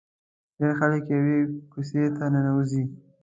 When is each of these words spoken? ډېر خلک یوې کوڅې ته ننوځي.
ډېر 0.57 0.71
خلک 0.79 1.03
یوې 1.15 1.39
کوڅې 1.71 2.03
ته 2.17 2.25
ننوځي. 2.33 2.83